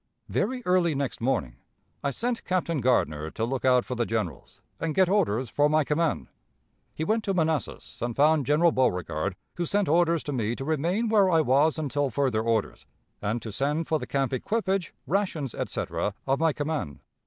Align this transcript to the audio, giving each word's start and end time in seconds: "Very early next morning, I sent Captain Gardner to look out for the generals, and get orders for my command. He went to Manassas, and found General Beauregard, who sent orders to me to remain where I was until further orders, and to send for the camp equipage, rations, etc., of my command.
"Very 0.29 0.63
early 0.65 0.95
next 0.95 1.21
morning, 1.21 1.57
I 2.03 2.09
sent 2.09 2.43
Captain 2.43 2.81
Gardner 2.81 3.29
to 3.29 3.45
look 3.45 3.63
out 3.63 3.85
for 3.85 3.93
the 3.93 4.07
generals, 4.07 4.59
and 4.79 4.95
get 4.95 5.07
orders 5.07 5.47
for 5.47 5.69
my 5.69 5.83
command. 5.83 6.29
He 6.95 7.03
went 7.03 7.23
to 7.25 7.35
Manassas, 7.35 7.99
and 8.01 8.15
found 8.15 8.47
General 8.47 8.71
Beauregard, 8.71 9.35
who 9.57 9.65
sent 9.67 9.87
orders 9.87 10.23
to 10.23 10.33
me 10.33 10.55
to 10.55 10.65
remain 10.65 11.07
where 11.07 11.29
I 11.29 11.41
was 11.41 11.77
until 11.77 12.09
further 12.09 12.41
orders, 12.41 12.87
and 13.21 13.43
to 13.43 13.51
send 13.51 13.87
for 13.87 13.99
the 13.99 14.07
camp 14.07 14.33
equipage, 14.33 14.91
rations, 15.05 15.53
etc., 15.53 16.15
of 16.25 16.39
my 16.39 16.51
command. 16.51 17.03